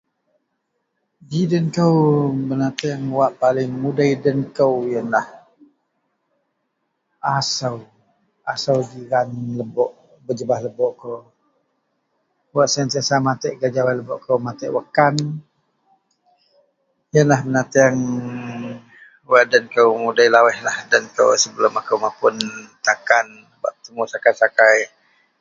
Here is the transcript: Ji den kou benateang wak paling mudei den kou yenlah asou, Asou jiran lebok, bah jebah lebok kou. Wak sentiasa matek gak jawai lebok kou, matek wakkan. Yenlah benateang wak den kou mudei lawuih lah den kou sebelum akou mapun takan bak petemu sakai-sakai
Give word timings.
Ji 1.29 1.41
den 1.51 1.65
kou 1.77 1.95
benateang 2.47 3.03
wak 3.17 3.31
paling 3.41 3.71
mudei 3.83 4.13
den 4.23 4.39
kou 4.57 4.73
yenlah 4.91 5.27
asou, 7.35 7.77
Asou 8.51 8.79
jiran 8.91 9.29
lebok, 9.59 9.91
bah 10.25 10.35
jebah 10.37 10.59
lebok 10.65 10.91
kou. 11.01 11.19
Wak 12.55 12.69
sentiasa 12.75 13.15
matek 13.27 13.53
gak 13.59 13.73
jawai 13.75 13.95
lebok 13.99 14.19
kou, 14.25 14.37
matek 14.45 14.73
wakkan. 14.75 15.15
Yenlah 17.13 17.41
benateang 17.45 17.97
wak 19.29 19.45
den 19.51 19.65
kou 19.75 19.89
mudei 20.03 20.29
lawuih 20.33 20.57
lah 20.65 20.77
den 20.91 21.05
kou 21.15 21.29
sebelum 21.41 21.73
akou 21.79 21.97
mapun 22.03 22.35
takan 22.85 23.25
bak 23.61 23.73
petemu 23.75 24.03
sakai-sakai 24.11 24.79